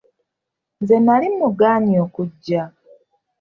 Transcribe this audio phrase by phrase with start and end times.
[0.81, 2.61] Nze nali mugaanyi okujja.